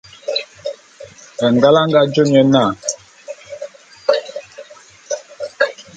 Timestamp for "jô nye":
2.13-2.41